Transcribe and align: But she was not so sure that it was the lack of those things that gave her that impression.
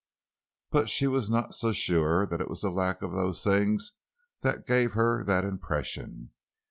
But 0.71 0.89
she 0.89 1.05
was 1.05 1.29
not 1.29 1.53
so 1.53 1.71
sure 1.71 2.25
that 2.25 2.41
it 2.41 2.49
was 2.49 2.61
the 2.61 2.71
lack 2.71 3.03
of 3.03 3.11
those 3.13 3.43
things 3.43 3.91
that 4.41 4.65
gave 4.65 4.93
her 4.93 5.23
that 5.25 5.43
impression. 5.45 6.31